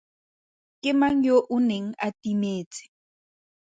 [0.81, 2.83] Ke mang yo o neng a timetse?